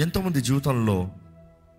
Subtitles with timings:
[0.00, 1.12] ఎంతోమంది జీవితంలో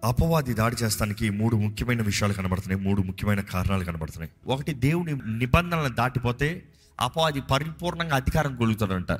[0.04, 4.32] అపవాది దాడి చేస్తానికి మూడు ముఖ్యమైన విషయాలు కనబడుతున్నాయి మూడు ముఖ్యమైన కారణాలు కనబడుతున్నాయి.
[4.48, 6.64] ఒకటి దేవుని నిబంధనలను దాటిపోతే
[7.00, 9.12] అపవాది పరిపూర్ణంగా అధికారం కలుగుతాడంట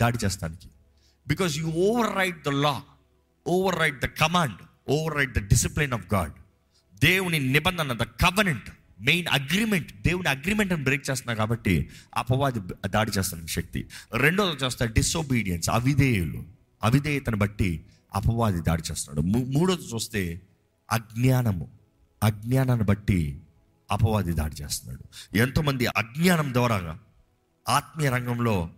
[0.00, 0.68] దాడి చేస్తానికి.
[1.28, 1.66] Because you
[2.16, 2.82] overwrite the law
[3.78, 6.32] overwrite the command overwrite the discipline of God
[7.04, 8.70] దేవుని నిబంధన ద కవనెంట్
[9.00, 13.86] మెయిన్ అగ్రిమెంట్ దేవుని అగ్రిమెంట్ బ్రేక్ చేస్తున్నా కాబట్టి అపవాది దాడి చేస్తున్న శక్తి.
[14.14, 16.42] రెండోది చూస్తే డిసోబీడియన్స్ అవిధేయులు.
[16.82, 17.84] అవిధేయతను బట్టి
[18.16, 19.48] అపవాది దాడి చేస్తున్నాడు.
[19.58, 20.40] మూడోది చూస్తే
[20.90, 21.68] అజ్ఞానము.
[22.22, 23.40] అజ్ఞానాన్ని బట్టి
[23.90, 25.36] అపవాది దాడి చేస్తున్నాడు.
[25.36, 26.98] ఎంతోమంది అజ్ఞానం ద్వారా
[27.68, 28.70] ఆత్మీయ రంగంలో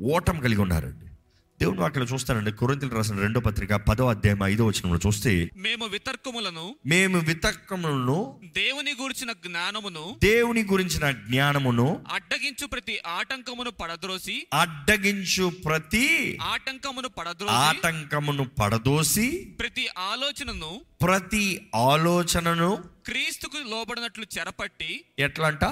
[0.00, 1.13] ఓటం కలిగి ఉన్నారండి.
[1.60, 2.52] దేవుని వాక్యలో చూస్తానండి.
[2.52, 9.32] కొరింతలు రాసిన రెండో పత్రిక పదో అధ్యాయం ఐదో వచనంలో చూస్తే మేము వితర్కములను మేము వితర్కములను దేవుని గూర్చిన
[9.32, 19.88] జ్ఞానమును దేవుని గురించిన జ్ఞానమును అడ్డగించు ప్రతి ఆటంకమును పడద్రోసి అడ్డగించు ప్రతి ఆటంకమును పడద్రోసి ఆటంకమును పడదోసి ప్రతి
[19.98, 22.70] ఆలోచనను ప్రతి ఆలోచనను
[23.06, 25.64] క్రీస్తుకు లోబడినట్లు చెరపట్టి ఎట్లంట?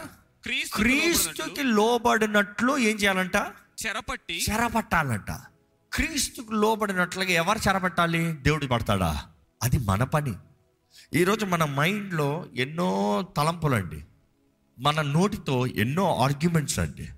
[0.45, 3.37] క్రీస్తు క్రీస్తుకి లోబడినట్లు ఏం చేయాలంట?
[3.83, 5.31] చెరపట్టి చెరపట్టాలంట.
[5.93, 9.23] క్రీస్తుకు లోబడినట్లుగా ఎవరు చెరపట్టాలి దేవుడు పడతాడా?
[9.63, 10.33] అది మన పని.
[11.15, 14.05] ఈరోజు మన మైండ్లో ఎన్నో తలంపులండి.
[14.79, 17.09] మన నోటితో ఎన్నో ఆర్గ్యుమెంట్స్ అండి.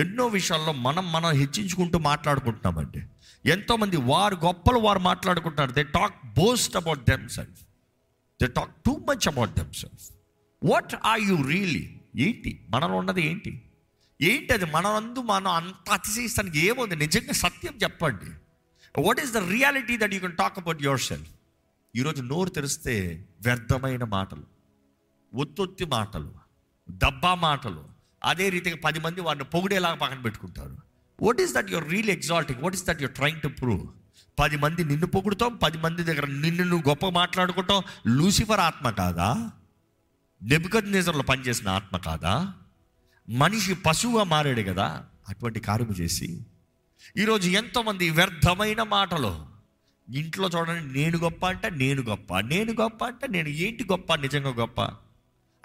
[0.00, 3.02] ఎన్నో విషయాల్లో మనం మనం హెచ్చించుకుంటూ మాట్లాడుకుంటున్నామండి.
[3.50, 5.72] ఎంతోమంది వారు గొప్పలు వారు మాట్లాడుకుంటున్నారు.
[5.72, 7.62] They talk boast about them self
[8.42, 10.10] they talk too much about them self
[10.64, 12.66] what are you really ఏంటి?
[12.70, 13.67] మనలో ఉన్నది ఏంటి?
[14.22, 16.96] ఏంటి అది మనందు మనం అంత అతిశయిస్తానికి ఏముంది?
[16.96, 18.30] నిజంగా సత్యం చెప్పండి.
[19.00, 21.30] What is the reality that you can talk about your self
[21.96, 24.42] ఈరోజు నోరు తెరిస్తే వ్యర్థమైన మాటలు
[25.34, 26.32] ఒత్తొత్తి మాటలు
[26.90, 27.84] డబ్బా మాటలు
[28.24, 30.76] అదే రీతిగా పది మంది వాడిని పొగిడేలాగా పక్కన పెట్టుకుంటారు.
[31.22, 33.86] What is that your real exalting what is that your trying to prove
[34.38, 37.82] పది మంది నిన్ను పొగుడుతాం పది మంది దగ్గర నిన్ను నువ్వు గొప్ప మాట్లాడుకుంటాం.
[38.06, 39.50] లూసిఫర్ ఆత్మ కాదా?
[40.42, 42.54] నెబుకద్ నిజంలో పనిచేసిన ఆత్మ కాదా?
[43.28, 46.40] మనిషి పశువుగా మారాడు కదా అటువంటి కార్యము చేసి
[47.16, 49.46] ఈరోజు ఎంతోమంది వ్యర్థమైన మాటలు.
[50.12, 54.82] ఇంట్లో చూడండి నేను గొప్ప అంటే నేను గొప్ప నేను గొప్ప అంటే నేను ఏంటి గొప్ప నిజంగా గొప్ప?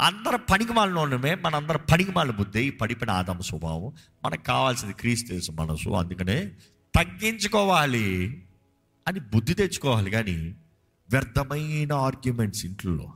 [0.01, 3.91] అందరు పనికి మాలిన మన అందరు పనికి మాలిన బుద్ధి ఈ పడిపిన ఆదమ స్వభావం
[4.25, 6.51] మనకు కావాల్సింది క్రీస్తు మనసు అందుకనే
[6.95, 8.43] తగ్గించుకోవాలి
[9.07, 10.11] అని బుద్ధి తెచ్చుకోవాలి.
[10.11, 10.55] కానీ
[11.09, 13.13] వ్యర్థమైన ఆర్గ్యుమెంట్స్ ఇంట్లో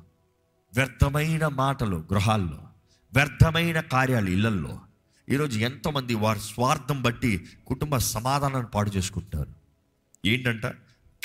[0.76, 2.67] వ్యర్థమైన మాటలు గృహాల్లో
[3.14, 4.80] వ్యర్థమైన కార్యాలు ఇళ్ళల్లో.
[5.30, 9.50] ఈరోజు ఎంతోమంది వారి స్వార్థం బట్టి కుటుంబ సమాధానాన్ని పాడు చేసుకుంటున్నారు.
[10.28, 10.66] ఏంటంట?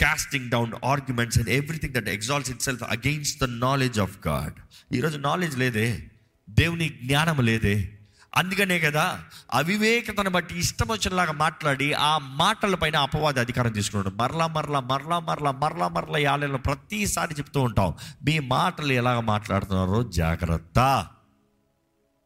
[0.01, 4.53] Casting down arguments and everything that exalts it self against the knowledge of God
[4.95, 6.11] ఈరోజు నాలెడ్జ్ లేదే.
[6.51, 7.99] దేవుని జ్ఞానం లేదే.
[8.37, 9.21] అందుకనే కదా
[9.53, 14.15] అవివేకతను బట్టి ఇష్టం వచ్చినలాగా మాట్లాడి ఆ మాటల పైన అపవాది అధికారం తీసుకున్నాడు.
[14.15, 17.95] మరలా మరలా మరలా మరలా మరలా మరలా ఈ ప్రతిసారి చెప్తూ ఉంటాం.
[18.25, 21.07] మీ మాటలు ఎలాగ మాట్లాడుతున్నారో జాగ్రత్త.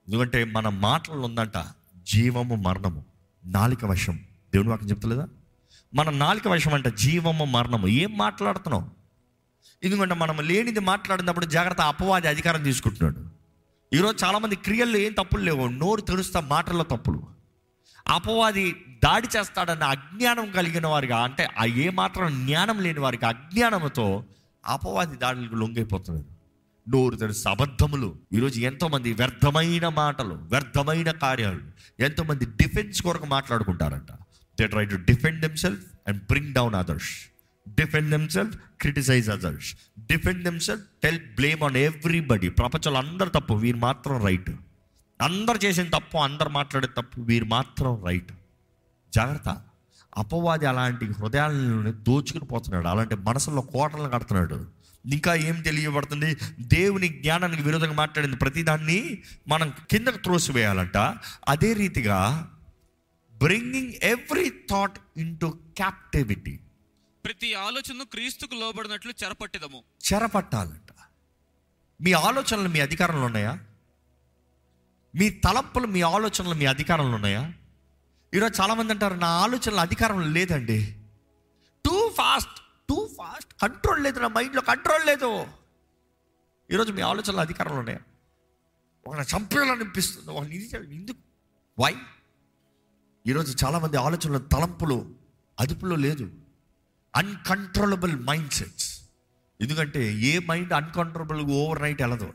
[0.08, 1.64] ఎందుకంటే మన మాటలు ఉందంట
[2.02, 3.04] జీవము మరణము.
[3.44, 4.16] నాలిక వశం.
[4.52, 5.28] దేవుని వాక్యం చెప్తలేదా?
[5.94, 7.88] మన నాలిక వశం అంట జీవము మరణము.
[7.88, 8.90] ఏం మాట్లాడుతున్నాం
[9.84, 13.30] ఎందుకంటే మనం లేనిది మాట్లాడినప్పుడు జాగ్రత్త అపవాది అధికారం తీసుకుంటున్నాడు.
[13.96, 15.68] ఈరోజు చాలామంది క్రియల్లో ఏం తప్పులు లేవు.
[15.68, 17.22] నోరు తెరుస్తా మాటల్లో తప్పులు.
[18.08, 18.72] అపవాది
[19.04, 24.24] దాడి చేస్తాడన్న అజ్ఞానం కలిగిన వారిగా అంటే ఆ ఏ మాత్రం జ్ఞానం లేని వారికి అజ్ఞానంతో
[24.66, 26.35] అపవాది దాడులకు లొంగైపోతున్నారు
[26.88, 31.60] నోరు తెరిస్తే అబద్ధములు ఈరోజు ఎంతోమంది వ్యర్థమైన మాటలు వ్యర్థమైన కార్యాలు
[32.00, 34.12] ఎంతోమంది డిఫెన్స్ కొరకు మాట్లాడుకుంటారంట.
[34.60, 37.10] They try to defend themselves and bring down others
[37.74, 44.24] defend themselves criticise others defend themselves tell blame on everybody ప్రపంచంలో అందరు తప్పు వీరు మాత్రం
[44.24, 44.50] రైట్
[45.22, 48.32] అందరు చేసిన తప్పు అందరు మాట్లాడే తప్పు వీరు మాత్రం రైట్
[49.14, 49.62] జాగ్రత్త.
[50.16, 52.88] అపవాది అలాంటి హృదయాలను దోచుకుని పోతున్నాడు.
[52.88, 54.75] అలాంటి మనసులో కోటలను కడుతున్నాడు.
[55.12, 56.36] ఇంకా ఏం తెలియబడుతుంది?
[56.60, 60.96] దేవుని జ్ఞానానికి విరోధంగా మాట్లాడింది ప్రతిదాన్ని మనం కిందకు త్రోసివేయాలంట.
[61.48, 62.50] అదే రీతిగా
[63.32, 66.60] bringing every thought into captivity
[67.24, 69.82] ప్రతి ఆలోచనను క్రీస్తుకు లోబడినట్లు చెరపట్టెదము.
[70.12, 70.94] చెరపట్టాలంట.
[72.00, 73.58] మీ ఆలోచనలు మీ అధికారంలో ఉన్నాయా?
[75.14, 77.52] మీ తలంపులు మీ ఆలోచనలు మీ అధికారంలో ఉన్నాయా?
[78.34, 80.96] ఈరోజు చాలామంది అంటారు నా ఆలోచనలు అధికారం లేదండి.
[81.84, 82.65] టూ ఫాస్ట్
[83.62, 85.46] కంట్రోల్ లేదు నా మైండ్లో కంట్రోల్ లేదు.
[86.70, 87.98] ఈరోజు మీ ఆలోచనలు అధికారంలో ఉన్నాయా?
[89.06, 91.18] ఒక చంపేయాలనిపిస్తుంది ఒక ఇది ఎందుకు?
[91.78, 91.94] వై
[93.26, 95.14] ఈరోజు చాలామంది ఆలోచనలు తలంపులు
[95.60, 96.30] అదుపులో లేదు.
[97.16, 99.02] అన్కంట్రోలబుల్ మైండ్ సెట్స్
[99.60, 102.32] ఎందుకంటే ఏ మైండ్ అన్కంట్రోలబుల్ ఓవర్ నైట్ వెళ్ళదు.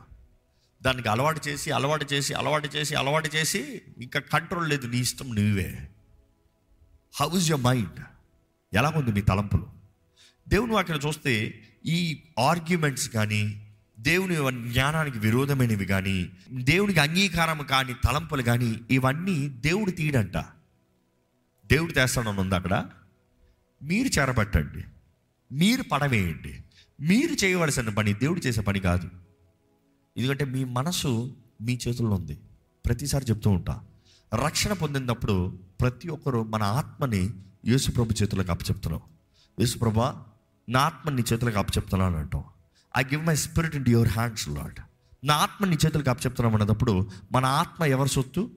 [0.81, 4.87] దానికి అలవాటు చేసి అలవాటు చేసి అలవాటు చేసి అలవాటు చేసి ఇంకా కంట్రోల్ లేదు.
[4.87, 5.89] నీ ఇష్టం నువ్వే.
[7.15, 7.99] హౌ ఇస్ యువర్ మైండ్
[8.73, 9.80] ఎలాగుంది మీ తలంపులు?
[10.51, 13.67] దేవుని వాక్యం చూస్తే ఈ ఆర్గ్యుమెంట్స్ కానీ
[13.99, 14.35] దేవుని
[14.73, 20.37] జ్ఞానానికి విరోధమైనవి కానీ దేవునికి అంగీకారం కానీ తలంపులు కానీ ఇవన్నీ దేవుడు తీయడంట.
[21.65, 22.89] దేవుడు తెస్తాడని ఉంది అక్కడ.
[23.83, 24.83] మీరు చేరబట్టండి.
[25.55, 26.63] మీరు పడవేయండి.
[27.01, 29.09] మీరు చేయవలసిన పని దేవుడు చేసే పని కాదు.
[30.17, 32.39] ఎందుకంటే మీ మనసు మీ చేతుల్లో ఉంది.
[32.85, 33.83] ప్రతిసారి చెప్తూ ఉంటా.
[34.45, 37.29] రక్షణ పొందినప్పుడు ప్రతి ఒక్కరూ మన ఆత్మని
[37.67, 39.01] యేసుప్రభు చేతులకు అప్పచెప్తున్నాం.
[39.59, 39.99] యేసుప్రభ
[40.71, 42.43] నా ఆత్మ నీ చేతులకు అప్పచెప్తున్నాను అంటాం
[42.97, 44.79] I give my spirit in your hands Lord
[45.23, 48.49] నా ఆత్మ నీ చేతులకు అప్పచెప్తున్నాం అన్నప్పుడు మన ఆత్మ ఎవరి సొత్తు?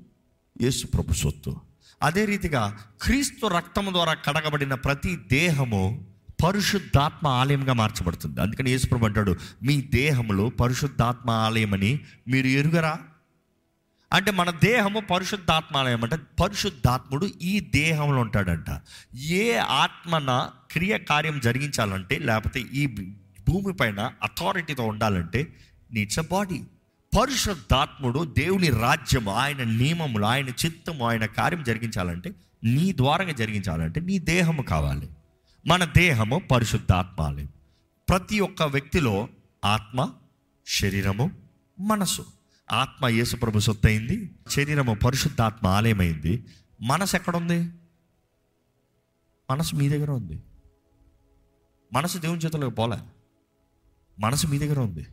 [0.63, 1.61] యేసు ప్రభు సొత్తు.
[2.03, 6.07] అదే రీతిగా క్రీస్తు రక్తము ద్వారా కడగబడిన ప్రతి దేహము
[6.45, 8.41] పరిశుద్ధాత్మ ఆలయంగా మార్చబడుతుంది.
[8.41, 12.99] అందుకని యేసుప్రభు అంటాడు మీ దేహంలో పరిశుద్ధాత్మ ఆలయమని మీరు ఎరుగరా?
[14.15, 18.81] అంటే మన దేహము పరిశుద్ధాత్మాలయం అంటే పరిశుద్ధాత్ముడు ఈ దేహంలో ఉంటాడంట.
[19.15, 22.87] ఏ ఆత్మన క్రియ కార్యం జరిగించాలంటే లేకపోతే ఈ
[23.49, 25.55] భూమి పైన అథారిటీతో ఉండాలంటే
[25.93, 26.63] నీట్స్ అ బాడీ
[27.21, 32.31] పరిశుద్ధాత్ముడు దేవుని రాజ్యము ఆయన నియమములు ఆయన చిత్తము ఆయన కార్యం జరిగించాలంటే
[32.65, 35.09] నీ ద్వారంగా జరిగించాలంటే నీ దేహము కావాలి.
[35.67, 37.49] మన దేహము పరిశుద్ధాత్మాలయం.
[38.09, 39.29] ప్రతి ఒక్క వ్యక్తిలో
[39.65, 40.11] ఆత్మ
[40.67, 41.31] శరీరము
[41.81, 42.25] మనసు.
[42.73, 46.47] ఆత్మ యేసుప్రభు సొత్తు అయింది శరీరము పరిశుద్ధాత్మ ఆలయమైంది.
[46.81, 47.73] మనసు ఎక్కడుంది?
[49.51, 50.43] మనసు మీ దగ్గర ఉంది.
[51.93, 52.99] మనసు దేవుని చేతులకు పోలే.
[54.19, 55.07] మనసు మీ దగ్గర ఉంది.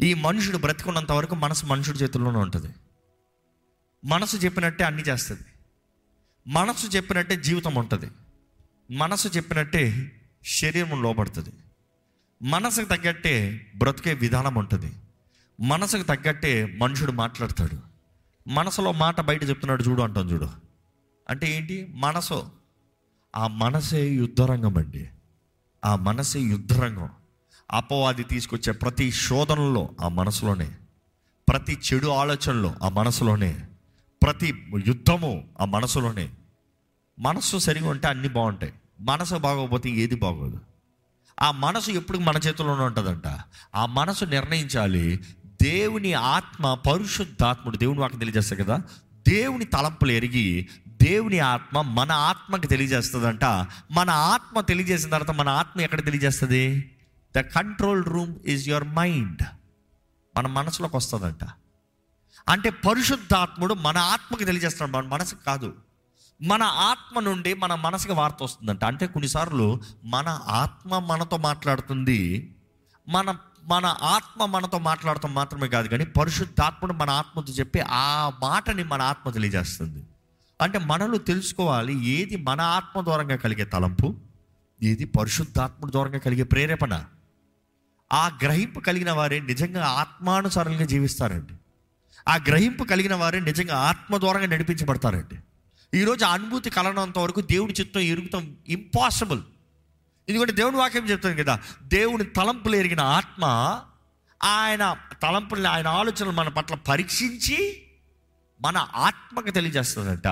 [0.00, 2.74] ఈ మనుషుడు బ్రతికున్నంత వరకు మనసు మనుషుడి చేతుల్లోనే ఉంటుంది.
[4.04, 5.42] మనసు చెప్పినట్టే అన్ని చేస్తుంది.
[6.46, 8.10] మనసు చెప్పినట్టే జీవితం ఉంటుంది.
[8.90, 10.12] మనసు చెప్పినట్టే
[10.44, 11.50] శరీరం లోపడుతుంది
[12.42, 14.92] మనసుకు తగ్గట్టే బ్రతికే విధానం ఉంటుంది.
[15.60, 17.78] మనసుకు తగ్గట్టే మనుషుడు మాట్లాడతాడు.
[18.48, 20.48] మనసులో మాట బయట చెప్తున్నాడు చూడు అంటాం చూడు.
[21.30, 21.92] అంటే ఏంటి?
[21.94, 22.50] మనసు.
[23.36, 25.08] ఆ మనసే యుద్ధరంగం అండి.
[25.84, 27.08] ఆ మనసే యుద్ధరంగం.
[27.70, 30.72] అపవాది తీసుకొచ్చే ప్రతి శోధనలో ఆ మనసులోనే.
[31.48, 33.66] ప్రతి చెడు ఆలోచనలో ఆ మనసులోనే.
[34.22, 36.30] ప్రతి యుద్ధము ఆ మనసులోనే.
[37.18, 38.72] మనసు సరిగా ఉంటే అన్నీ బాగుంటాయి.
[39.00, 40.60] మనసు బాగోకపోతే ఏది బాగోదు.
[41.40, 43.38] ఆ మనసు ఎప్పుడు మన చేతుల్లోనే ఉంటుందంట.
[43.74, 45.20] ఆ మనసు నిర్ణయించాలి.
[45.62, 48.82] దేవుని ఆత్మ పరిశుద్ధాత్ముడు దేవుని వాకి తెలియజేస్తాయి కదా?
[49.28, 53.44] దేవుని తలంపులు ఎరిగి దేవుని ఆత్మ మన ఆత్మకి తెలియజేస్తుందంట.
[53.90, 56.94] మన ఆత్మ తెలియజేసిన తర్వాత మన ఆత్మ ఎక్కడ తెలియజేస్తుంది?
[57.36, 59.42] The control room is your mind
[60.36, 61.44] మన మనసులోకి వస్తుందంట.
[62.48, 65.06] అంటే పరిశుద్ధాత్ముడు మన ఆత్మకి తెలియజేస్తున్నాడు.
[65.06, 65.74] మన మనసుకు కాదు.
[66.42, 68.84] మన ఆత్మ నుండి మన మనసుకి వార్త వస్తుందంట.
[68.84, 72.52] అంటే కొన్నిసార్లు మన ఆత్మ మనతో మాట్లాడుతుంది.
[73.08, 79.02] మన మన ఆత్మ మనతో మాట్లాడటం మాత్రమే కాదు కానీ పరిశుద్ధాత్ముడు మన ఆత్మతో చెప్పి ఆ మాటని మన
[79.02, 80.06] ఆత్మ తెలియజేస్తుంది.
[80.60, 84.16] అంటే మనలో తెలుసుకోవాలి ఏది మన ఆత్మ దూరంగా కలిగే తలంపు
[84.82, 87.04] ఏది పరిశుద్ధాత్మ ద్వారంగా కలిగే ప్రేరేపణ.
[88.12, 91.52] ఆ గ్రహింపు కలిగిన వారే నిజంగా ఆత్మానుసారంగా జీవిస్తారండి.
[92.28, 95.38] ఆ గ్రహింపు కలిగిన వారే నిజంగా ఆత్మ దూరంగా నడిపించబడతారండి.
[95.98, 99.42] ఈరోజు అనుభూతి కలనంత వరకు దేవుడి చిత్తం ఇరుగుతాం ఇంపాసిబుల్
[100.28, 101.60] ఎందుకంటే దేవుని వాక్యం చెప్తాను కదా.
[101.82, 103.44] దేవుని తలంపులు ఎరిగిన ఆత్మ
[104.42, 107.82] ఆయన తలంపుల్ని ఆయన ఆలోచనలు మన పట్ల పరీక్షించి
[108.60, 110.26] మన ఆత్మకు తెలియజేస్తుందంట.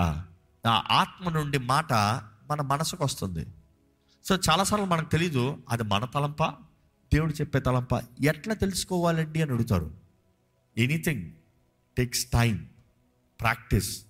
[0.67, 1.93] ఆ ఆత్మ నుండి మాట
[2.51, 3.47] మన మనసుకు వస్తుంది.
[4.25, 6.45] సో చాలాసార్లు మనకు తెలీదు అది మన తలంప?
[7.15, 7.93] దేవుడు చెప్పే తలంప?
[8.25, 9.95] ఎట్లా తెలుసుకోవాలండి అని అడుగుతారు.
[10.79, 11.33] Anything
[11.97, 12.69] takes time
[13.41, 14.03] practice.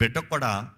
[0.00, 0.70] బిడ్డ కూడా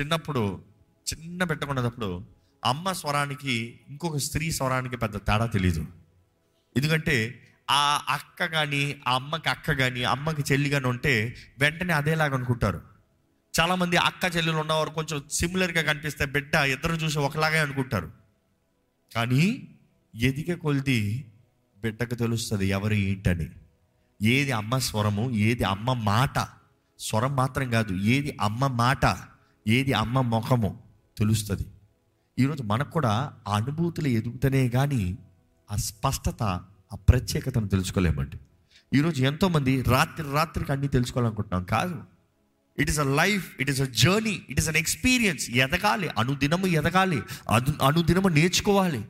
[0.00, 0.64] చిన్నప్పుడు
[1.12, 5.86] చిన్న బిడ్డ ఉన్నప్పుడు అమ్మ స్వరానికి ఇంకొక స్త్రీ స్వరానికి పెద్ద తేడా తెలీదు.
[6.76, 12.82] ఎందుకంటే ఆ అక్క కానీ ఆ అమ్మకి అక్క కానీ అమ్మకి చెల్లి కానీ ఉంటే వెంటనే అదేలాగా అనుకుంటారు.
[13.60, 18.12] చాలామంది అక్క చెల్లెలు ఉన్నవారు కొంచెం సిమిలర్గా కనిపిస్తే బిడ్డ ఇద్దరు చూసి ఒకలాగే అనుకుంటారు.
[19.14, 19.68] కానీ
[20.14, 21.32] ఎదిగే కొలిది
[21.78, 23.46] బిడ్డకు తెలుస్తుంది ఎవరు ఏంటని.
[24.22, 26.48] ఏది అమ్మ స్వరము ఏది అమ్మ మాట.
[26.98, 29.16] స్వరం మాత్రం కాదు ఏది అమ్మ మాట
[29.66, 30.82] ఏది అమ్మ ముఖము
[31.18, 31.66] తెలుస్తుంది.
[32.38, 35.18] ఈరోజు మనకు కూడా ఆ అనుభూతులు ఎదుగుతనే కానీ
[35.72, 36.42] ఆ స్పష్టత
[36.92, 38.36] ఆ ప్రత్యేకతను తెలుసుకోలేమండి.
[38.98, 41.64] ఈరోజు ఎంతోమంది రాత్రి రాత్రికి అన్నీ తెలుసుకోవాలనుకుంటున్నాం.
[41.64, 42.02] కాదు.
[42.78, 47.22] It is a life it is a journey it is an experience ఎదగాలి అనుదినము ఎదగాలి
[47.50, 49.04] అను అనుదినము నేర్చుకోవాలి.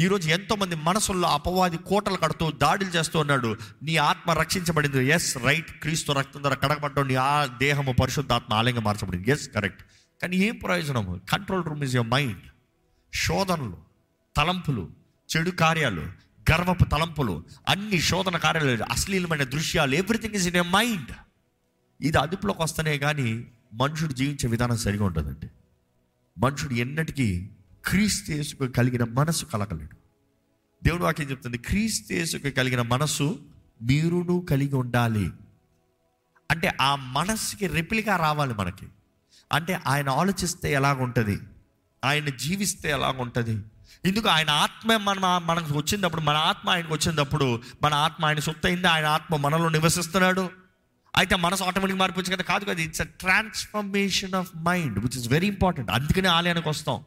[0.00, 3.56] ఈరోజు ఎంతోమంది మనసుల్లో అపవాది కోటలు కడుతూ దాడులు చేస్తూ ఉన్నాడు.
[3.82, 5.06] నీ ఆత్మ రక్షించబడింది.
[5.06, 9.30] ఎస్ రైట్ క్రీస్తు రక్తం ద్వారా కడగబడ్డం నీ ఆ దేహము పరిశుద్ధాత్మ ఆలయంగా మార్చబడింది.
[9.30, 9.82] ఎస్ కరెక్ట్
[10.22, 11.20] కానీ ఏం ప్రయోజనము?
[11.30, 12.42] Control room is your mind
[13.14, 13.76] శోధనలు
[14.36, 14.90] తలంపులు
[15.36, 16.00] చెడు కార్యాలు
[16.52, 21.12] గర్వపు తలంపులు అన్ని శోధన కార్యాలు అశ్లీలమైన దృశ్యాలు everything is in a mind
[22.00, 25.50] ఇది అదుపులోకి వస్తేనే కానీ మనుషుడు జీవించే విధానం సరిగా ఉంటుందండి
[26.38, 27.48] మనుషుడు ఎన్నటికీ
[27.84, 29.96] క్రీస్తుయసుకు కలిగిన మనసు కలగలేడు.
[30.84, 33.42] దేవుడు వాక్యం చెప్తుంది క్రీస్తుయసుకు కలిగిన మనసు
[33.82, 35.30] మీరును కలిగి ఉండాలి.
[36.50, 38.86] అంటే ఆ మనస్సుకి రెప్లికా రావాలి మనకి.
[39.52, 41.38] అంటే ఆయన ఆలోచిస్తే ఎలాగుంటుంది?
[42.04, 43.64] ఆయన జీవిస్తే ఎలాగుంటుంది?
[44.04, 48.88] ఎందుకు ఆయన ఆత్మ మన మనకు వచ్చినప్పుడు మన ఆత్మ ఆయనకు వచ్చినప్పుడు మన ఆత్మ ఆయన సొత్తు అయింది
[48.88, 50.50] ఆయన ఆత్మ మనలో నివసిస్తున్నాడు?
[51.16, 52.42] అయితే మనసు ఆటోమేటిక్ మారిపోవచ్చు కదా?
[52.42, 52.82] కాదు కదా?
[52.82, 57.04] It's a transformation of mind which is very important అందుకనే ఆలయానికి వస్తాం.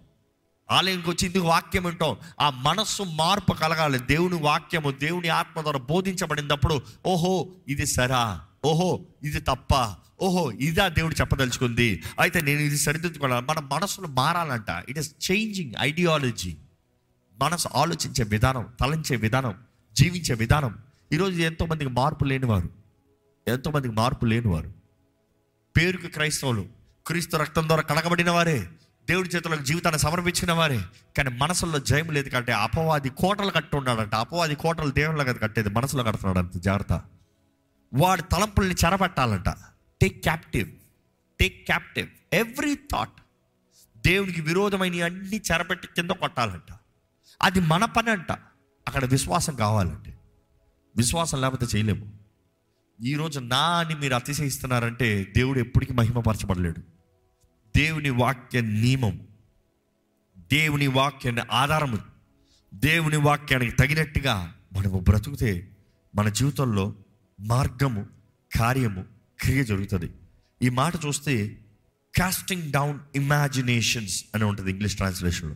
[0.71, 2.15] ఆలయంకి వచ్చి ఇందుకు వాక్యం వింటాం.
[2.39, 3.99] ఆ మనస్సు మార్పు కలగాలి.
[3.99, 8.41] దేవుని వాక్యము దేవుని ఆత్మ ద్వారా బోధించబడినప్పుడు ఓహో ఇది సరా.
[8.65, 9.95] ఓహో ఇది తప్ప.
[10.21, 12.03] ఓహో ఇదా దేవుడు చెప్పదలుచుకుంది.
[12.19, 14.83] అయితే నేను ఇది సరిదిద్దుకోవాలి మన మనసును మారాలంట.
[14.89, 16.55] ఇట్ ఇస్ చేంజింగ్ ఐడియాలజీ
[17.41, 19.55] మనసు ఆలోచించే విధానం తలంచే విధానం
[19.93, 20.77] జీవించే విధానం.
[21.11, 22.69] ఈరోజు ఎంతోమందికి మార్పు లేనివారు.
[23.47, 24.73] ఎంతోమందికి మార్పు లేనివారు.
[25.77, 26.65] పేరుకు క్రైస్తవులు
[27.07, 28.69] క్రీస్తు రక్తం ద్వారా కడగబడిన వారే
[29.09, 30.81] దేవుడి చేతులకు జీవితాన్ని సమర్పించిన వారే.
[31.17, 36.03] కానీ మనసులో జయం లేదు కంటే అపవాది కోటలు కట్టి ఉన్నాడంట అపవాది కోటలు దేవుళ్ళ కదా కట్టేది మనసులో
[36.03, 37.01] కడుతున్నాడు అంత జాగ్రత్త.
[37.93, 39.49] వాడి తలంపుల్ని చెరపట్టాలంట
[40.01, 40.71] take captive
[41.39, 43.21] take captive every thought
[44.07, 46.77] దేవునికి విరోధమైన అన్ని చెరపెట్టి కింద కొట్టాలంట.
[47.41, 48.31] అది మన పని అంట.
[48.87, 50.13] అక్కడ విశ్వాసం కావాలండి
[50.97, 52.13] విశ్వాసం లేకపోతే చేయలేము.
[53.01, 56.79] ఈరోజు నా అని మీరు అతిశయిస్తున్నారంటే దేవుడు ఎప్పటికీ మహిమపరచబడలేడు.
[57.77, 59.27] దేవుని వాక్య నియమం
[60.37, 61.97] దేవుని వాక్యాన్ని ఆధారము
[62.73, 65.77] దేవుని వాక్యానికి తగినట్టుగా మనము బ్రతుకుతే
[66.15, 66.95] మన జీవితంలో
[67.39, 68.07] మార్గము
[68.55, 70.11] కార్యము క్రియ జరుగుతుంది.
[70.61, 71.61] ఈ మాట చూస్తే
[72.17, 75.55] కాస్టింగ్ డౌన్ ఇమాజినేషన్స్ అని ఉంటుంది ఇంగ్లీష్ ట్రాన్స్లేషన్లో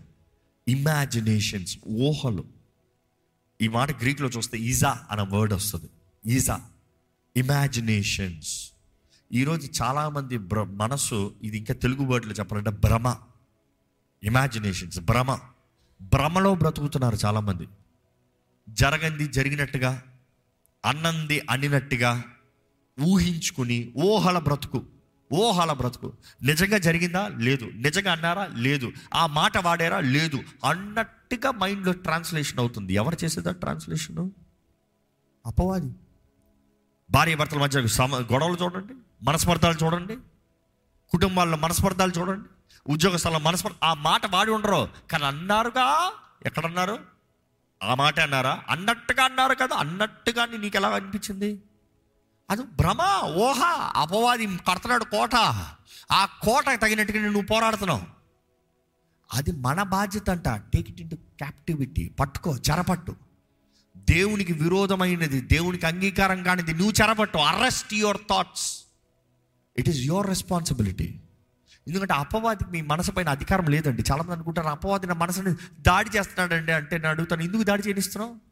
[0.67, 2.45] ఇమాజినేషన్స్ ఊహలు.
[3.62, 5.86] ఈ మాట గ్రీక్లో చూస్తే ఈజా అన్న వర్డ్ వస్తుంది.
[6.31, 6.62] ఈజా.
[7.38, 8.71] ఇమాజినేషన్స్
[9.33, 13.15] ఈరోజు చాలామంది భ్ర మనసు ఇది ఇంకా తెలుగు వర్డ్లో చెప్పాలంటే భ్రమ.
[14.24, 15.39] ఇమాజినేషన్స్ భ్రమ.
[16.01, 17.67] భ్రమలో బ్రతుకుతున్నారు చాలామంది.
[18.69, 20.03] జరగంది జరిగినట్టుగా
[20.86, 22.24] అన్నంది అన్నినట్టుగా
[23.01, 24.85] ఊహించుకుని ఊహల బ్రతుకు
[25.33, 26.13] ఊహల బ్రతుకు.
[26.43, 27.27] నిజంగా జరిగిందా?
[27.27, 27.71] లేదు.
[27.75, 28.47] నిజంగా అన్నారా?
[28.55, 28.91] లేదు.
[29.13, 29.99] ఆ మాట వాడారా?
[29.99, 30.39] లేదు.
[30.65, 32.93] అన్నట్టుగా మైండ్లో ట్రాన్స్లేషన్ అవుతుంది.
[32.93, 34.31] ఎవరు చేసేదా ట్రాన్స్లేషను?
[35.45, 35.93] అపవాది.
[37.11, 40.17] భార్య భర్తల మధ్య సమ గొడవలు చూడండి మనస్పర్ధాలు చూడండి
[41.09, 42.47] కుటుంబాల్లో మనస్పర్ధాలు చూడండి
[42.91, 44.89] ఉద్యోగ స్థలంలో మనస్పర్ధ ఆ మాట వాడి ఉండరు.
[45.11, 46.11] కానీ అన్నారుగా?
[46.45, 46.99] ఎక్కడన్నారు?
[47.83, 48.63] ఆ మాట అన్నారా?
[48.69, 49.75] అన్నట్టుగా అన్నారు కదా.
[49.75, 51.61] అన్నట్టుగా నీకు ఎలా అనిపించింది?
[52.49, 53.59] అది భ్రమ ఊహ
[53.95, 55.35] అపవాది కడుతున్నాడు కోట.
[56.11, 58.01] ఆ కోటకు తగినట్టుగా నువ్వు పోరాడుతున్నావు.
[59.33, 63.15] అది మన బాధ్యత అంట టేక్ ఇట్ ఇంటూ క్యాప్టివిటీ పట్టుకో చెరపట్టు.
[63.97, 67.37] దేవునికి విరోధమైనది దేవునికి అంగీకారం కానిది నువ్వు చెరపట్టు.
[67.37, 68.83] Arrest your thoughts
[69.77, 71.19] it is your responsibility
[71.87, 74.03] ఎందుకంటే అపవాదికి మీ మనసు పైన అధికారం లేదండి.
[74.11, 78.48] చాలామంది అనుకుంటారు అపవాది నా మనసుని దాడి చేస్తున్నాడండి అంటే నేను అడుగుతాను ఎందుకు దాడి చేయనిస్తున్నావు?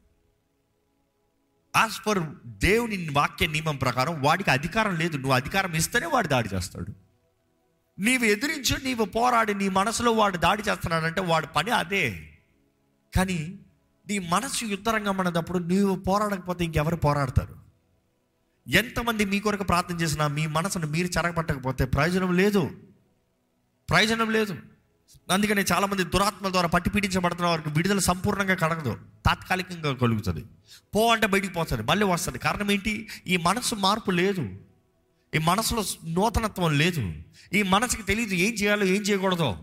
[1.77, 5.15] యాజ్ పర్ దేవుని వాక్య నియమం ప్రకారం వాడికి అధికారం లేదు.
[5.15, 6.93] నువ్వు అధికారం ఇస్తేనే వాడు దాడి చేస్తాడు.
[7.99, 12.29] నీవు ఎదిరించు నీవు పోరాడి నీ మనసులో వాడు దాడి చేస్తున్నాడంటే వాడు పని అదే.
[13.15, 13.59] కానీ
[14.07, 17.55] నీ మనసు యుద్ధరంగం అన్నదప్పుడు నీవు పోరాడకపోతే ఇంకెవరు పోరాడతారు?
[18.67, 22.71] ఎంతమంది మీ కొరకు ప్రార్థన చేసినా మీ మనసును మీరు చెరగపట్టకపోతే ప్రయోజనం లేదు.
[23.89, 24.57] ప్రయోజనం లేదు.
[25.31, 28.97] అందుకని చాలామంది దురాత్మల ద్వారా పట్టి పీడించబడుతున్న వారికి విడుదల సంపూర్ణంగా కలగదు.
[29.25, 30.45] తాత్కాలికంగా కలుగుతుంది.
[30.95, 31.83] పో అంటే బయటికి పోతుంది.
[31.83, 32.39] మళ్ళీ వస్తుంది.
[32.39, 33.07] కారణం ఏంటి?
[33.27, 34.49] ఈ మనసు మార్పు లేదు.
[35.35, 37.13] ఈ మనసులో నూతనత్వం లేదు.
[37.53, 39.57] ఈ మనసుకి తెలియదు ఏం చేయాలో ఏం చేయకూడదో.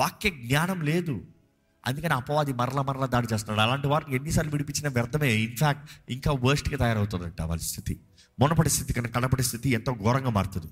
[0.00, 1.24] వాక్య జ్ఞానం లేదు.
[1.86, 3.68] అందుకని అపవాది మరల మరల దాడి చేస్తున్నాడు.
[3.68, 5.32] అలాంటి వారిని ఎన్నిసార్లు విడిపించినా వ్యర్థమే.
[5.32, 8.00] ఇన్ఫ్యాక్ట్ ఇంకా వర్స్ట్గా తయారవుతుందంట వాళ్ళ స్థితి.
[8.40, 10.66] మునపటి స్థితి కన్నా కనపడి స్థితి ఎంతో ఘోరంగా మారుతుంది.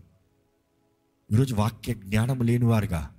[1.33, 3.11] ఈరోజు వాక్య జ్ఞానం లేనివారుగా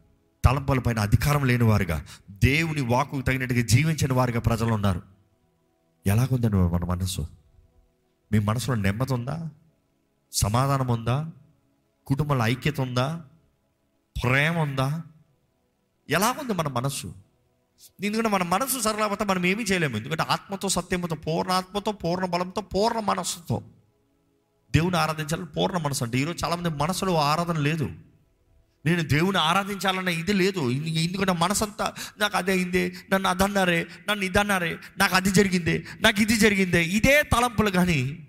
[0.45, 5.01] తలంపల పైన అధికారం లేని వారుగా దేవుని వాకుకు తగినట్టుగా జీవించిన వారుగా ప్రజలు ఉన్నారు.
[6.07, 7.27] ఎలాగుందండి మన మనసు?
[8.31, 9.49] మీ మనసులో నెమ్మది ఉందా?
[10.31, 11.31] సమాధానం ఉందా?
[12.07, 13.21] కుటుంబంలో ఐక్యత ఉందా?
[14.23, 15.03] ప్రేమ ఉందా?
[16.09, 17.13] ఎలాగుంది మన మనస్సు
[18.03, 19.97] ఎందుకంటే మన మనసు సరళకపోతే మనం ఏమీ చేయలేము.
[19.97, 23.63] ఎందుకంటే ఆత్మతో సత్యముతో పూర్ణ ఆత్మతో పూర్ణ బలంతో పూర్ణ మనస్సుతో.
[24.71, 27.89] దేవుని ఆరాధించాలని పూర్ణ మనసు అంటే ఈరోజు చాలామంది మనసులో ఆరాధన లేదు.
[28.85, 30.71] నేను దేవుని ఆరాధించాలన్న ఇది లేదు.
[30.71, 36.85] ఎందుకంటే మనసంతా నాకు అదే అయిందే నన్ను అదన్నారే నన్ను ఇదన్నారే నాకు అది జరిగిందే నాకు ఇది జరిగిందే
[36.85, 38.27] ఇదే తలంపులు కానీ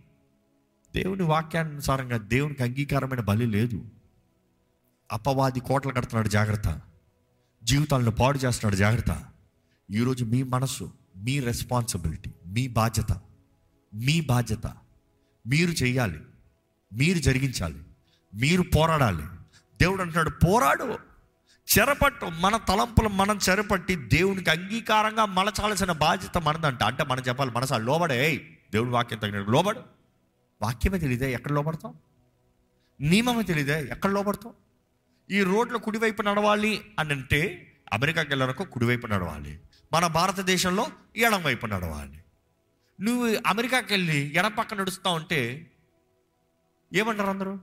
[0.95, 3.85] దేవుని వాక్యానుసారంగా దేవునికి అంగీకారమైన బలి లేదు.
[5.13, 6.81] అపవాది కోటలు కడుతున్నాడు జాగ్రత్త.
[7.65, 9.25] జీవితాలను పాడు చేస్తున్నాడు జాగ్రత్త.
[9.91, 13.13] ఈరోజు మీ మనసు మీ రెస్పాన్సిబిలిటీ మీ బాధ్యత
[13.95, 14.67] మీ బాధ్యత.
[15.47, 16.21] మీరు చేయాలి
[16.93, 17.79] మీరు జరిగించాలి
[18.35, 19.23] మీరు పోరాడాలి.
[19.81, 20.99] దేవుడు అంటున్నాడు పోరాడు.
[21.79, 22.27] చెరపట్టు.
[22.27, 26.83] మన తలంపులు మనం చెరపట్టి దేవునికి అంగీకారంగా మలచాల్సిన బాధ్యత మనదంట.
[26.83, 28.37] అంటే మనం చెప్పాలి మనసా లోబడే.
[28.37, 29.81] దేవుడు దేవుడి వాక్యం తగిన లోబడు.
[30.63, 31.33] వాక్యమే తెలియదే.
[31.33, 31.95] ఎక్కడ లోపడతాం
[33.01, 33.83] నియమమే తెలియదే.
[33.83, 34.53] ఎక్కడ లోపడతాం
[35.31, 39.61] ఈ రోడ్లో కుడివైపు నడవాలి అని అంటే అమెరికాకి వెళ్ళరకు కుడివైపు నడవాలి.
[39.93, 42.25] మన భారతదేశంలో ఎడం వైపు నడవాలి.
[43.01, 45.71] నువ్వు అమెరికాకి వెళ్ళి ఎడం పక్క నడుస్తూ ఉంటే
[46.95, 47.61] ఏమంటారు అందరూ?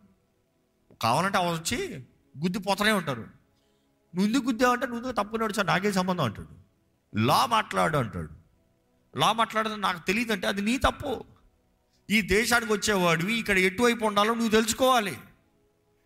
[1.01, 2.03] కావాలంటే అవి వచ్చి
[2.39, 3.21] గుద్దిపోతూనే ఉంటారు
[4.15, 6.23] నువ్వు ఎందుకు గుద్దావంటే నువ్వు ఎందుకు తప్పు నాకే సంబంధం?
[6.23, 6.61] అంటాడు.
[7.17, 8.29] లా మాట్లాడు అంటాడు.
[9.17, 11.23] లా మాట్లాడడం నాకు తెలియదు అంటే అది నీ తప్పు.
[12.09, 15.17] ఈ దేశానికి వచ్చేవాడివి ఇక్కడ ఎటువైపు ఉండాలో నువ్వు తెలుసుకోవాలి.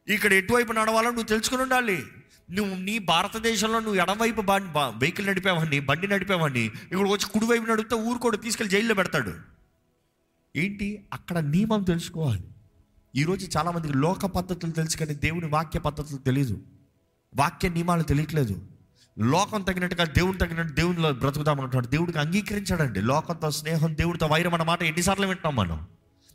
[0.08, 2.06] ఇక్కడ ఎటువైపు నడవాలో నువ్వు తెలుసుకుని ఉండాలి.
[2.52, 8.38] నువ్వు నీ భారతదేశంలో నువ్వు ఎడవైపు బండి వెహికల్ నడిపేవాడిని బండి నడిపేవాడిని ఇక్కడ వచ్చి కుడివైపు నడిపితే ఊరుకోడు
[8.38, 9.34] తీసుకెళ్ళి జైల్లో పెడతాడు.
[10.56, 11.06] ఏంటి?
[11.14, 12.55] అక్కడ నియమం తెలుసుకోవాలి.
[13.16, 16.62] ఈరోజు చాలామందికి లోక పద్ధతులు తెలుసు కానీ దేవుని వాక్య పద్ధతులు తెలియదు
[17.36, 18.68] వాక్య నియమాలు తెలియట్లేదు.
[19.20, 23.02] లోకం తగినట్టుగా దేవుని తగినట్టు దేవునిలో బ్రతుకుదామంటున్నాడు దేవుడికి అంగీకరించాడండి.
[23.02, 25.88] లోకంతో స్నేహం దేవుడితో వైరం అన్నమాట ఎన్నిసార్లు వింటాం మనం.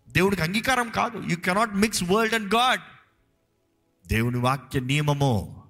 [0.09, 1.23] దేవుడికి అంగీకారం కాదు.
[1.29, 2.81] You cannot mix world and God
[4.09, 5.63] దేవుని వాక్య నియమము.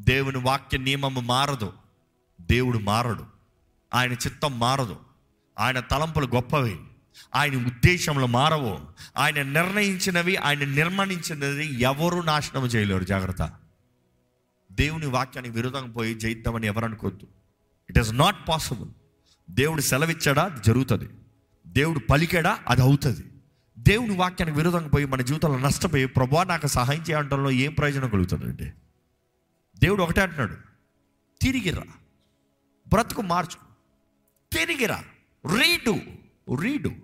[0.00, 1.72] దేవుని వాక్య నియమము మారదు.
[2.40, 3.24] దేవుడు మారడు.
[3.94, 4.96] ఆయన చిత్తం మారదు.
[5.58, 6.80] ఆయన తలంపులు గొప్పవి.
[7.34, 8.80] ఆయన ఉద్దేశంలో మారవు.
[9.16, 13.04] ఆయన నిర్ణయించినవి ఆయన నిర్మాణించినది ఎవరు నాశనం చేయలేరు.
[13.04, 13.52] జాగ్రత్త.
[14.72, 17.26] దేవుని వాక్యానికి విరోధంగా పోయి జయిద్దామని ఎవరనుకోద్దు
[17.90, 18.88] ఇట్ ఈస్ నాట్ పాసిబుల్
[19.50, 20.44] దేవుడు సెలవిచ్చాడా?
[20.44, 21.08] అది జరుగుతుంది.
[21.66, 22.58] దేవుడు పలికాడా?
[22.68, 23.24] అది అవుతుంది.
[23.78, 28.72] దేవుని వాక్యానికి విరోధంగా పోయి మన జీవితంలో నష్టపోయి ప్రభా నాకు సహాయం చేయడంలో ఏం ప్రయోజనం కలుగుతుందండి
[29.78, 30.54] దేవుడు ఒకటే అంటున్నాడు.
[31.42, 31.82] తిరిగిరా
[32.88, 33.56] బ్రతుకు మార్చు.
[34.58, 35.04] తిరిగిరా
[35.46, 35.96] read.
[36.60, 37.03] Read.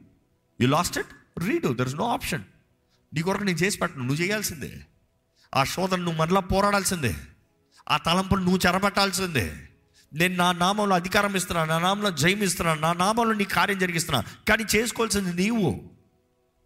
[0.61, 1.13] You lost it
[1.47, 2.43] read there is no option
[3.15, 4.05] నీ కొరకు నేను చేసి పెట్టను.
[4.05, 4.81] నువ్వు చేయాల్సిందే.
[5.55, 7.17] ఆ శోధన నువ్వు మరలా పోరాడాల్సిందే.
[7.89, 9.67] ఆ తలంపును నువ్వు చెరబట్టాల్సిందే.
[10.13, 14.65] నేను నా నామంలో అధికారం ఇస్తున్నా నా నామంలో జయం ఇస్తున్నా నా నామంలో నీ కార్యం జరిగిస్తున్నా కానీ
[14.77, 15.91] చేసుకోవాల్సింది నీవు.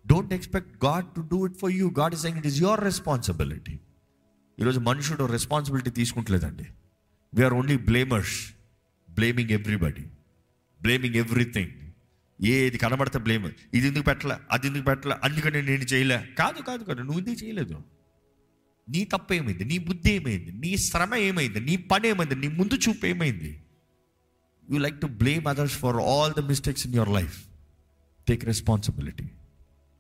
[0.07, 3.79] Don't expect God to do it for you God is it is your responsibility
[4.61, 6.67] ఈరోజు మనుషుడు responsibility తీసుకుంటలేదండి.
[7.35, 8.53] We are only blamers
[9.11, 10.07] blaming everybody
[10.83, 11.84] blaming everything
[12.45, 14.37] ఏది కనబడితే బ్లేమ్ ఇది ఎందుకు పెట్టలే?
[14.51, 15.17] అది ఎందుకు పెట్టలే?
[15.25, 16.29] అందుకని నేను చేయలే.
[16.39, 17.03] కాదు కాదు కాదు.
[17.03, 17.83] నువ్వు ఎందుకు చేయలేదు?
[18.89, 19.65] నీ తప్పు ఏమైంది?
[19.65, 20.53] నీ బుద్ధి ఏమైంది?
[20.53, 21.61] నీ శ్రమ ఏమైంది?
[21.61, 22.35] నీ పని ఏమైంది?
[22.35, 23.65] నీ ముందు చూపు ఏమైంది?
[24.71, 27.45] You like to blame others for all the mistakes in your life
[28.29, 29.31] take responsibility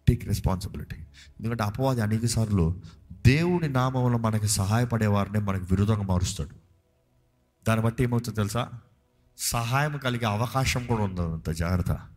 [0.08, 0.96] take responsibility
[1.40, 2.80] ఎందుకంటే అపవాది అనేక సార్లు
[3.26, 6.54] దేవుడి నామంలో మనకు సహాయపడేవారిని మనకు విరుద్ధంగా మారుస్తాడు.
[7.68, 8.68] దాన్ని బట్టి ఏమవుతుందో తెలుసా?
[9.38, 12.13] సహాయం కలిగే అవకాశం కూడా ఉందంత జాగ్రత్త.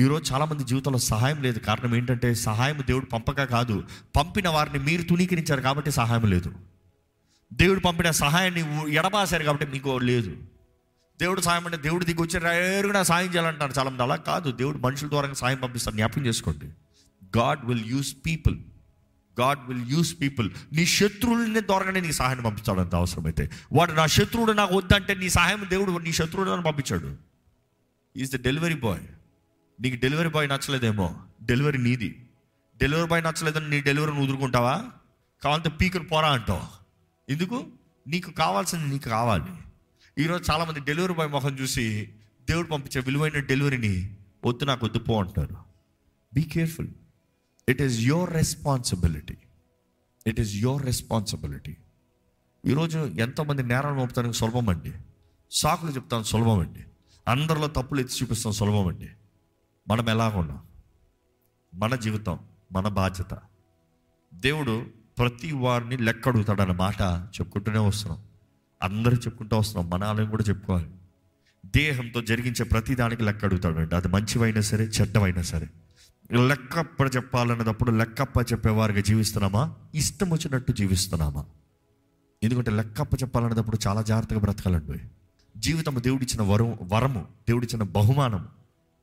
[0.00, 1.58] ఈరోజు చాలామంది జీవితంలో సహాయం లేదు.
[1.58, 3.84] కారణం ఏంటంటే సహాయం దేవుడు పంపక కాదు.
[4.16, 6.52] పంపిన వారిని మీరు తుణీకరించారు కాబట్టి సహాయం లేదు.
[7.52, 10.36] దేవుడు పంపిన సహాయాన్ని ఎడబాసారు కాబట్టి మీకు లేదు.
[11.20, 14.02] దేవుడు సాయం అంటే దేవుడు దిగి వచ్చి రేరుగా సాయం చేయాలంటారు చాలామంది.
[14.02, 14.52] అలా కాదు.
[14.52, 15.96] దేవుడు మనుషుల ద్వారా సాయం పంపిస్తారు.
[15.96, 16.66] జ్ఞాపకం చేసుకోండి.
[17.38, 18.58] God will use people.
[19.40, 20.50] God will use people.
[20.72, 25.66] నీ శత్రువులని ద్వారానే నీ సహాయం పంపించాడు అంత అవసరమైతే వాడు నా శత్రువుడు నాకు వద్దంటే నీ సహాయం
[25.68, 27.16] దేవుడు నీ శత్రువుడు అని పంపించాడు.
[28.16, 29.00] ఈజ్ ద డెలివరీ బాయ్
[29.80, 31.16] నీకు డెలివరీ బాయ్ నచ్చలేదేమో.
[31.42, 32.28] డెలివరీ నీది.
[32.76, 34.84] డెలివరీ బాయ్ నచ్చలేదని నీ డెలివరీని ఉదురుకుంటావా
[35.42, 36.62] కావాలంటే పీకుని పోరా అంటావు.
[37.28, 37.66] ఎందుకు?
[38.06, 39.52] నీకు కావాల్సింది నీకు కావాలి.
[40.22, 42.12] ఈరోజు చాలామంది డెలివరీ బాయ్ మొహం చూసి
[42.48, 45.56] దేవుడు పంపించే విలువైన డెలివరీని వద్దు నాకు వద్దు పో అంటారు.
[46.34, 46.88] Be careful
[47.68, 49.36] it is your responsibility
[50.26, 51.76] it is your responsibility
[52.66, 54.92] ఈరోజు ఎంతోమంది నేరాలు మోపుతానికి సులభం అండి
[55.50, 56.80] సాకులు చెప్తాను సులభం అండి
[57.28, 59.08] అందరిలో తప్పులు ఎత్తి చూపిస్తాం సులభం అండి
[59.90, 60.62] మనం ఎలాగున్నాం?
[61.74, 62.38] మన జీవితం
[62.72, 63.38] మన బాధ్యత.
[64.34, 64.86] దేవుడు
[65.18, 68.22] ప్రతి వారిని లెక్క అడుగుతాడన్న మాట చెప్పుకుంటూనే వస్తున్నాం.
[68.82, 69.90] అందరూ చెప్పుకుంటూ వస్తున్నాం.
[69.90, 70.90] మన ఆలయం కూడా చెప్పుకోవాలి.
[71.76, 75.70] దేహంతో జరిగించే ప్రతి దానికి లెక్క అడుగుతాడండి అది మంచివైనా సరే చెడ్డమైనా సరే.
[76.48, 79.74] లెక్కప్ప చెప్పాలన్నప్పుడు లెక్కప్ప చెప్పేవారిగా జీవిస్తున్నామా?
[79.94, 81.44] ఇష్టం వచ్చినట్టు జీవిస్తున్నామా?
[82.42, 84.98] ఎందుకంటే లెక్కప్ప చెప్పాలన్నప్పుడు చాలా జాగ్రత్తగా బ్రతకాలండి.
[85.56, 88.48] జీవితం దేవుడిచ్చిన వరం వరము దేవుడిచ్చిన బహుమానం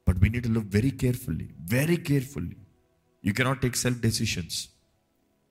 [0.07, 2.57] but we need look very carefully very carefully
[3.23, 4.57] you cannot take self decisions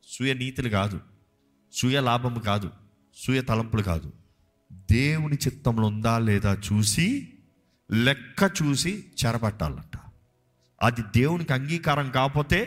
[0.08, 0.98] సుయ నీతులు కాదు
[1.72, 2.68] సుయ లాభము కాదు
[3.16, 4.08] సుయ తలంపులు కాదు
[4.90, 7.06] దేవుని చిత్తంలో ఉందా లేదా చూసి
[7.90, 9.94] లెక్క చూసి చెరపట్టాలంట
[10.80, 12.58] అది దేవునికి అంగీకారం కాకపోతే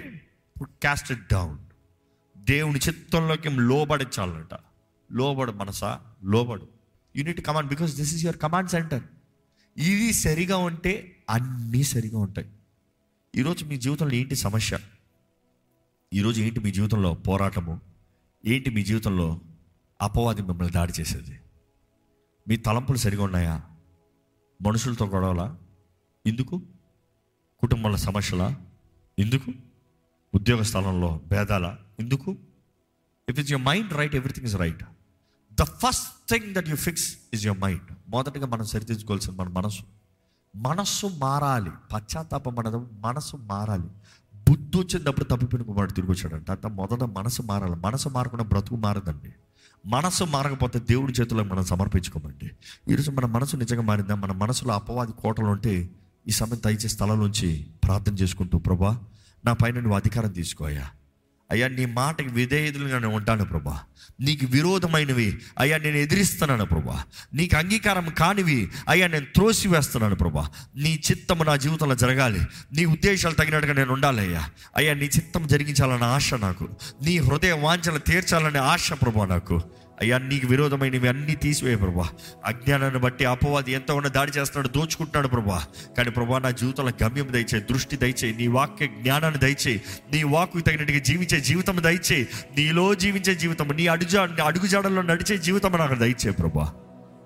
[0.83, 1.57] క్యాస్టెడ్ డౌన్
[2.35, 4.53] దేవుని చిత్తంలోకి లోబడించాలంట
[5.09, 5.91] లోబడు మనసా
[6.25, 6.65] లోబడు
[7.15, 9.03] unit command because this is your command centre
[9.75, 10.93] ఇది సరిగా ఉంటే
[11.29, 12.49] అన్నీ సరిగా ఉంటాయి.
[13.35, 14.79] ఈరోజు మీ జీవితంలో ఏంటి సమస్య?
[16.13, 17.81] ఈరోజు ఏంటి మీ జీవితంలో పోరాటము?
[18.45, 19.39] ఏంటి మీ జీవితంలో
[20.01, 21.39] అపవాది మిమ్మల్ని దాడి చేసేది?
[22.47, 23.63] మీ తలంపులు సరిగా ఉన్నాయా?
[24.61, 25.57] మనుషులతో గొడవలా?
[26.27, 26.61] ఎందుకు?
[27.59, 28.55] కుటుంబంలో సమస్యలా?
[29.19, 29.53] ఎందుకు?
[30.35, 31.77] ఉద్యోగ స్థలంలో భేదాలా?
[31.99, 32.37] ఎందుకు?
[33.29, 34.83] If it's your mind right everything is right
[35.53, 39.98] the first thing that you fix is your mind మొదటగా మనం సరిదిద్దుకోవాల్సిన మన మనసు.
[40.55, 43.87] మనస్సు మారాలి పశ్చాత్తాపం మనది మనసు మారాలి.
[44.49, 46.51] బుద్ధి వచ్చినప్పుడు తప్పిపోయిన వాడు తిరిగి వచ్చాడంట.
[46.51, 47.75] అంత మొదట మనసు మారాలి.
[47.75, 49.33] మనసు మారకుండా బ్రతుకు మారదండి.
[49.85, 52.51] మనసు మారకపోతే దేవుడి చేతుల్లో మనం సమర్పించుకోమండి.
[52.93, 54.15] ఈరోజు మన మనసు నిజంగా మారిందా?
[54.15, 55.89] మన మనసులో అపవాది కోటలు ఉంటే
[56.27, 58.99] ఈ సమయం దయచేసి స్థలంలోంచి ప్రార్థన చేసుకుంటూ ప్రభా
[59.45, 60.89] నా పైన నువ్వు అధికారం తీసుకోయా
[61.51, 63.79] అయ్యా నీ మాటకి విధేయులుగా నేను ఉంటాను ప్రభా.
[64.19, 67.03] నీకు విరోధమైనవి అయ్యా నేను ఎదిరిస్తున్నాను ప్రభా.
[67.33, 70.49] నీకు అంగీకారం కానివి అయ్యా నేను త్రోసివేస్తున్నాను ప్రభా.
[70.75, 72.39] నీ చిత్తము నా జీవితంలో జరగాలి.
[72.73, 74.49] నీ ఉద్దేశాలు తగినట్టుగా నేను ఉండాలి అయ్యా.
[74.77, 76.69] అయ్యా నీ చిత్తం జరిగించాలన్న ఆశ నాకు.
[77.03, 79.61] నీ హృదయ వాంఛలు తీర్చాలనే ఆశ ప్రభా నాకు.
[80.01, 82.05] అయ్యా నీకు విరోధమైనవి అన్నీ తీసివే ప్రభా.
[82.45, 85.57] అజ్ఞానాన్ని బట్టి అపవాది ఎంత ఉన్న దాడి చేస్తున్నాడు దోచుకుంటున్నాడు ప్రభా.
[85.97, 89.81] కానీ ప్రభా నా జీవితంలో గమ్యం దయచేయి దృష్టి దయచేయి నీ వాక్య జ్ఞానాన్ని దయచేయి
[90.11, 95.95] నీ వాక్కు తగినట్టుగా జీవించే జీవితం దయచేయి నీలో జీవించే జీవితం నీ అడుజా అడుగుజాడల్లో నడిచే జీవితం నాకు
[95.95, 96.67] దయచే ప్రభా.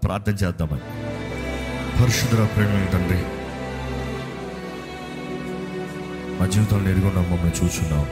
[0.04, 0.86] ప్రార్థన చేద్దామని
[2.00, 3.22] పరిశుద్ధ ప్రేమ తండ్రి
[6.40, 8.06] మా జీవితంలో ఎరుగున్నాం మమ్మల్ని చూస్తున్నాం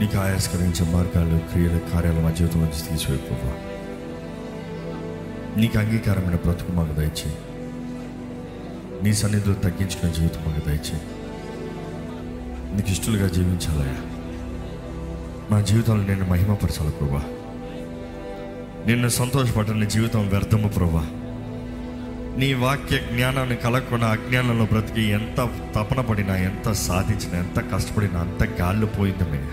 [0.00, 3.18] నీకు ఆయాస్కరించే మార్గాలు క్రియలు కార్యాలు మా జీవితం నుంచి
[5.60, 7.34] నీకు అంగీకారమైన బ్రతుకు మాకు దయచే
[9.02, 11.00] నీ సన్నిధిలో తగ్గించుకునే జీవితం మాకు దయచే
[12.76, 13.96] నీకు ఇష్టలుగా జీవించాలయ్యా.
[15.50, 17.22] మా జీవితంలో నేను మహిమపరచాలి ప్రభా.
[18.86, 21.06] నిన్ను సంతోషపడని జీవితం వ్యర్థము ప్రభా.
[22.38, 28.86] నీ వాక్య జ్ఞానాన్ని కలగకుండా అజ్ఞానంలో బ్రతికి ఎంత తపన పడినా ఎంత సాధించినా ఎంత కష్టపడినా అంత గాల్లో
[28.86, 29.50] పోయిందమయ్యా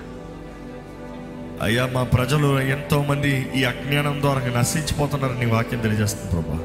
[1.62, 6.56] అయ్యా మా ప్రజలు ఎంతో మంది ఈ అజ్ఞానం ద్వారా నశించిపోతున్నారని నీ వాక్యం తెలియజేస్తుంది ప్రభా.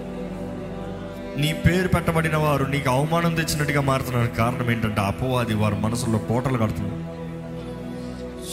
[1.39, 4.27] నీ పేరు పెట్టబడిన వారు నీకు అవమానం తెచ్చినట్టుగా మారుతున్నారు.
[4.27, 7.17] కారణం ఏంటంటే అపవాది వారి మనసులో కోటలు కడుతున్నారు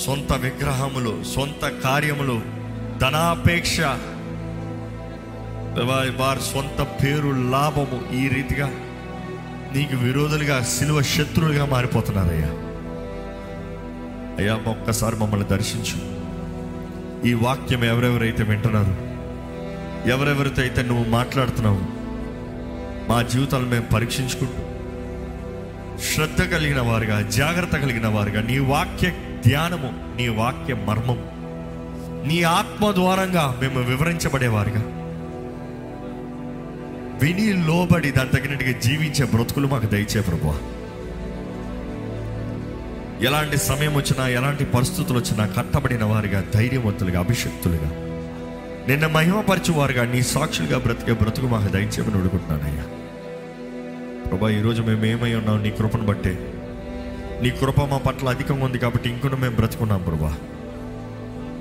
[0.06, 2.42] సొంత విగ్రహములు సొంత కార్యములు
[3.00, 3.80] ధనాపేక్ష
[6.20, 8.68] వారి సొంత పేరు లాభము ఈ రీతిగా
[9.76, 12.50] నీకు విరోధులుగా శిలువ శత్రువులుగా మారిపోతున్నారయ్యా.
[14.38, 16.23] అయ్యా ఒక్కసారి మమ్మల్ని దర్శించు.
[17.26, 19.14] ఈ వాక్యం ఎవరెవరైతే వింటున్నారు
[20.10, 21.82] ఎవరెవరితో అయితే నువ్వు మాట్లాడుతున్నావు
[23.10, 24.64] మా జీవితాలను మేము పరీక్షించుకుంటూ
[26.02, 29.10] శ్రద్ధ కలిగిన వారుగా జాగ్రత్త కలిగిన వారుగా నీ వాక్య
[29.48, 31.18] ధ్యానము నీ వాక్య మర్మం
[32.28, 34.82] నీ ఆత్మ ద్వారంగా మేము వివరించబడేవారుగా.
[37.22, 40.73] విని లోబడి దాని తగినట్టుగా జీవించే బ్రతుకులు మాకు దయచే ప్రభు
[43.24, 47.90] ఎలాంటి సమయం వచ్చినా ఎలాంటి పరిస్థితులు వచ్చినా కట్టబడిన వారిగా ధైర్యవంతులుగా అభిషక్తులుగా.
[48.88, 52.84] నిన్న మహిమపరచువారుగా నీ సాక్షులుగా బ్రతికే బ్రతుకు మాకు దయచేమని అడుగుతున్నానయ్యా.
[54.30, 55.64] ప్రభా ఈరోజు మేము ఏమై ఉన్నాం?
[55.64, 56.54] నీ కృపను బట్టే.
[57.42, 60.36] నీ కృప మా పట్ల అధికంగా ఉంది కాబట్టి ఇంకొన మేము బ్రతుకున్నాం ప్రభా.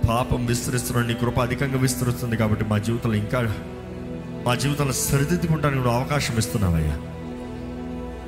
[0.09, 3.55] పాపం విస్తరిస్తున్నాం నీ కృప అధికంగా విస్తరిస్తుంది కాబట్టి మా జీవితంలో ఇంకా
[4.46, 6.98] మా జీవితంలో సరిదిద్దుకుంటానికి నువ్వు అవకాశం ఇస్తున్నావయ్యా.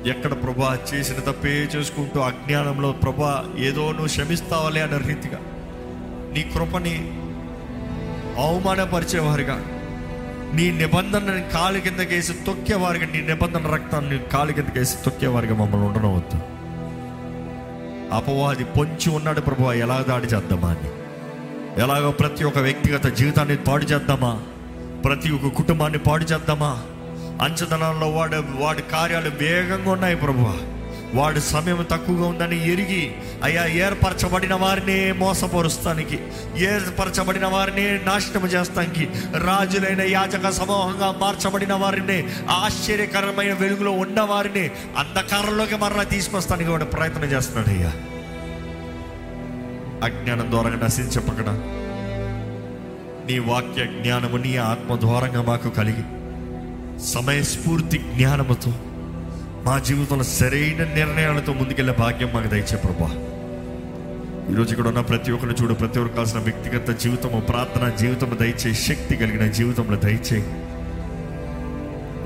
[0.05, 5.37] ఎక్కడ ప్రభా చేసిన తప్పే చేసుకుంటూ అజ్ఞానంలో ప్రభా ఏదో నువ్వు క్షమిస్తావాలి అన్న రీతిగా
[6.33, 7.11] నీ కృపని
[8.41, 9.63] అవమానపరిచేవారుగా
[10.53, 16.37] నీ నిబంధనని కాలు కిందకేసి తొక్కేవారుగా నీ నిబంధన రక్తాన్ని కాలు కిందకేసి తొక్కేవారుగా మమ్మల్ని ఉండనవద్దు.
[18.15, 20.89] అపవాది పొంచి ఉన్నాడు ప్రభు ఎలా దాడి చేద్దామా అని?
[21.81, 24.43] ఎలాగో ప్రతి ఒక్క వ్యక్తిగత జీవితాన్ని పాడు చేద్దామా?
[25.05, 26.83] ప్రతి ఒక్క కుటుంబాన్ని పాడు చేద్దామా?
[27.41, 30.75] అంచదనంలో వాడు వాడి కార్యాలు వేగంగా ఉన్నాయి ప్రభు
[31.13, 36.19] వాడి సమయం తక్కువగా ఉందని ఎరిగి అయ్యా ఏర్పరచబడిన వారిని మోసపరుస్తానికి
[36.57, 46.03] ఏర్పరచబడిన వారిని నాశనం చేస్తానికి రాజులైన యాచక సమూహంగా మార్చబడిన వారిని ఆశ్చర్యకరమైన వెలుగులో ఉన్న వారిని అంధకారంలోకి మరలా
[46.03, 47.91] తీసుకొస్తానికి వాడు ప్రయత్నం చేస్తున్నాడు అయ్యా.
[50.03, 51.49] అజ్ఞానం ద్వారా నశించపక్కడ
[53.25, 56.03] నీ వాక్య జ్ఞానము నీ ఆత్మ ద్వారంగా మాకు కలిగి
[56.99, 58.73] సమయస్ఫూర్తి జ్ఞానముతో
[59.65, 63.05] మా జీవితంలో సరైన నిర్ణయాలతో ముందుకెళ్ళే భాగ్యం మాకు దయచే ప్రభా.
[64.51, 69.15] ఈరోజు ఇక్కడ ఉన్న ప్రతి ఒక్కరు చూడు ప్రతి ఒక్కరు కావాల్సిన వ్యక్తిగత జీవితము ప్రార్థన జీవితము దయచే శక్తి
[69.15, 70.37] కలిగిన జీవితంలో దయచే.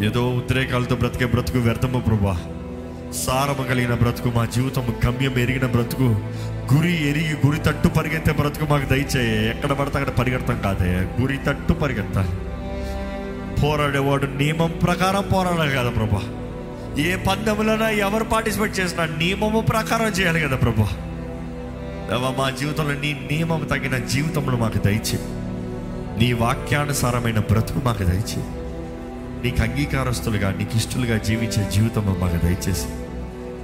[0.08, 2.42] ఏదో ఉద్రేకాలతో బ్రతికే బ్రతుకు వ్యర్థము ప్రభా.
[3.26, 6.20] సారము కలిగిన బ్రతుకు మా జీవితం గమ్యం ఎరిగిన బ్రతుకు
[6.74, 9.50] గురి ఎరిగి గురి తట్టు పరిగెత్తే బ్రతుకు మాకు దయచేయ.
[9.50, 11.22] ఎక్కడ పడితే అక్కడ పరిగెడతాం కాదే.
[11.22, 12.49] గురి తట్టు పరిగెత్తాలి.
[13.64, 16.22] పోరాడేవాడు నియమం ప్రకారం పోరాడాలి కదా ప్రభా.
[17.04, 20.88] ఏ పందెములైనా ఎవరు పార్టిసిపేట్ చేసినా నియమము ప్రకారం చేయాలి కదా ప్రభా.
[22.10, 25.20] దేవా మా జీవితంలో నీ నియమం తగిన జీవితంలో మాకు దయచే
[26.20, 28.44] నీ వాక్యానుసారమైన బ్రతుకు మాకు దయచే
[29.44, 32.86] నీకు అంగీకారస్తులుగా నీకు ఇష్టలుగా జీవించే జీవితం మాకు దయచేసి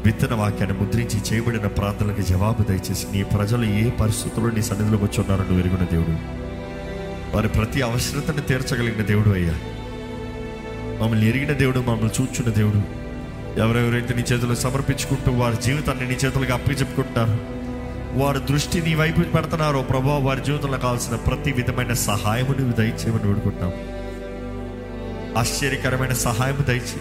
[0.05, 5.55] విత్తన వాక్యాన్ని ముద్రించి చేయబడిన ప్రార్థనలకు జవాబు దయచేసి నీ ప్రజలు ఏ పరిస్థితుల్లో నీ సన్నిధిలోకి వచ్చి ఉన్నారని
[5.55, 6.11] వెరుగున దేవుడు.
[7.35, 9.53] వారి ప్రతి అవసరతను తీర్చగలిగిన దేవుడు అయ్యా.
[11.01, 12.81] మమ్మల్ని ఎరిగిన దేవుడు మమ్మల్ని చూచున్న దేవుడు.
[13.59, 17.35] ఎవరెవరైతే నీ చేతులు సమర్పించుకుంటూ వారి జీవితాన్ని నీ చేతులకు అప్పచెప్పుకుంటారు
[18.13, 23.71] వారి దృష్టి నీ వైపు పెడుతున్నారో ప్రభావ వారి జీవితంలో కావాల్సిన ప్రతి విధమైన సహాయము నువ్వు దయచేయమని వేడుకుంటాం
[25.37, 26.99] ఆశ్చర్యకరమైన సహాయం దయచే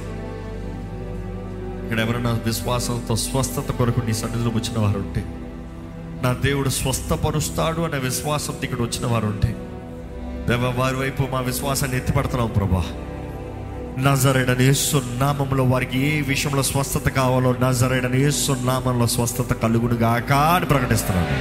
[1.84, 5.24] ఇక్కడ ఎవరైనా విశ్వాసంతో స్వస్థత కొరకు నీ సన్నిధిలో వచ్చిన వారు ఉంటే
[6.22, 9.50] నా దేవుడు స్వస్థపరుస్తాడు అనే విశ్వాసంతో ఇక్కడ వచ్చిన వారు ఉంటే
[10.48, 12.84] దేవ వారి వైపు మా విశ్వాసాన్ని ఎత్తిపడుతున్నాం ప్రభా.
[14.02, 21.36] నజరేడని యేసు నామంలో వారికి ఏ విషయంలో స్వస్థత కావాలో నజరేడని యేసు నామంలో స్వస్థత కలుగునుగాక అని ప్రకటిస్తున్నాను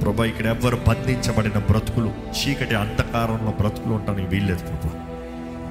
[0.00, 4.90] ప్రభా ఇక్కడ ఎవ్వరు బంధించబడిన బ్రతుకులు చీకటి అంధకారంలో బ్రతుకులు ఉంటానికి వీల్లేదు ప్రభా.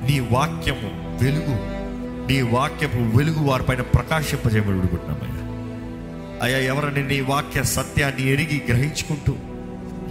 [0.07, 0.89] నీ వాక్యము
[1.21, 1.55] వెలుగు
[2.29, 5.37] నీ వాక్యపు వెలుగు వారిపైన ప్రకాశింపజేయబడి విడుకుంటున్నామయ్యా
[6.45, 9.33] అయ్యా ఎవరైనా నీ వాక్య సత్యాన్ని ఎరిగి గ్రహించుకుంటూ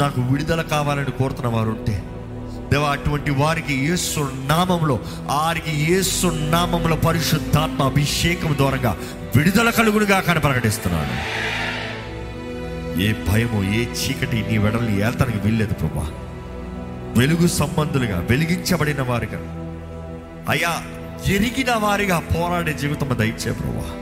[0.01, 1.97] నాకు విడుదల కావాలని కోరుతున్న వారు ఉంటే
[2.71, 8.97] దేవా అటువంటి వారికి యేసు నామంలో వారికి యేసు నామంలో పరిశుద్ధాత్మ అభిషేకం ద్వారంగా
[9.37, 11.41] విడుదల కలుగునుగా కానీ ప్రకటిస్తున్నాను
[13.01, 16.11] ఏ భయము ఏ చీకటి నీ వెడల్ని ఏల్తానికి వీల్లేదు ప్రభా.
[17.17, 19.39] వెలుగు సంబంధులుగా వెలిగించబడిన వారిగా.
[20.49, 20.83] అయ్యా
[21.35, 23.97] ఎరిగిన వారిగా పోరాడే జీవితం దయచే ప్రభా.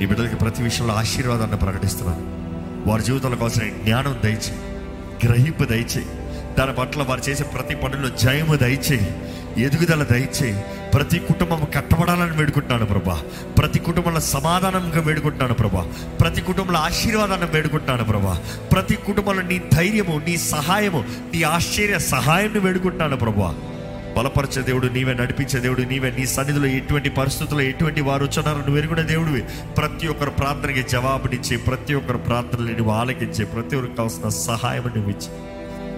[0.00, 2.22] నీ బిడ్డలకి ప్రతి విషయంలో ఆశీర్వాదాన్ని ప్రకటిస్తున్నాను.
[2.90, 4.54] వారి జీవితాల కోసం జ్ఞానం దయచే
[5.24, 6.06] గ్రహింపు దయచేయి
[6.58, 9.10] దాని పట్ల వారు చేసే ప్రతి పనుల్లో జయము దయచేయి
[9.64, 10.62] ఎదుగుదల దయచేయి
[10.94, 13.22] ప్రతి కుటుంబం కట్టబడాలని వేడుకుంటున్నాను ప్రభా.
[13.58, 15.88] ప్రతి కుటుంబంలో సమాధానంగా వేడుకుంటున్నాను ప్రభా.
[16.20, 18.42] ప్రతి కుటుంబంలో ఆశీర్వాదాన్ని వేడుకుంటున్నాను ప్రభా.
[18.72, 23.54] ప్రతి కుటుంబంలో నీ ధైర్యము నీ సహాయము నీ ఆశ్చర్య సహాయాన్ని వేడుకుంటున్నాను ప్రభా.
[24.18, 29.00] బలపరిచే దేవుడు నీవే నడిపించే దేవుడు నీవే నీ సన్నిధిలో ఎటువంటి పరిస్థితుల్లో ఎటువంటి వారు వచ్చున్నారో నువ్వు ఎరుగున
[29.00, 29.40] దేవుడివి.
[29.76, 35.47] ప్రతి ఒక్కరు ప్రార్థనకి జవాబునిచ్చి ప్రతి ఒక్కరు ప్రార్థనలు నువ్వు ఆలకించి ప్రతి ఒక్కరికి కావాల్సిన సహాయం నువ్వు ఇచ్చి.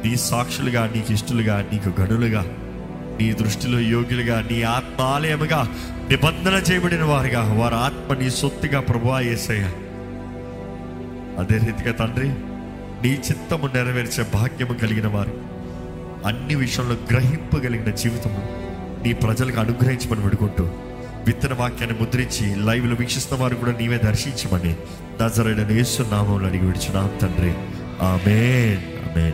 [0.05, 2.45] నీ సాక్షులుగా నీకు ఇష్టలుగా నీకు గనులుగా
[3.21, 5.69] నీ దృష్టిలో యోగ్యులుగా నీ ఆత్మాలయముగా
[6.11, 9.71] నిబంధన చేయబడిన వారిగా వారి ఆత్మ నీ సొత్తుగా ప్రభువా యేసయ్య
[11.39, 12.29] అదే రీతిగా తండ్రి
[13.03, 15.33] నీ చిత్తము నెరవేర్చే భాగ్యము కలిగిన వారు
[16.27, 18.43] అన్ని విషయంలో గ్రహింపగలిగిన జీవితము
[19.07, 20.71] నీ ప్రజలకు అనుగ్రహించమని విడుకుంటూ
[21.27, 24.77] విత్తన వాక్యాన్ని ముద్రించి లైవ్లో వీక్షిస్తున్న వారు కూడా నీవే దర్శించమని
[25.23, 27.55] నజరైన యేసు నామంలో అడిగి విడిచున్నాం తండ్రి.
[28.03, 29.11] ఆమెన్.
[29.11, 29.33] ఆమెన్.